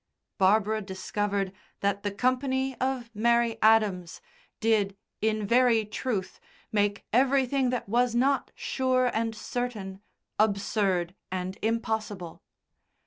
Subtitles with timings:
[0.39, 4.19] Barbara discovered that the company of Mary Adams
[4.59, 6.39] did in very truth
[6.71, 10.01] make everything that was not sure and certain
[10.39, 12.41] absurd and impossible.